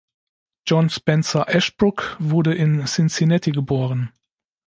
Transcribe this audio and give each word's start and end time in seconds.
Jean 0.67 0.89
Spencer 0.89 1.47
Ashbrook 1.47 2.15
wurde 2.17 2.55
in 2.55 2.87
Cincinnati 2.87 3.51
geboren. 3.51 4.11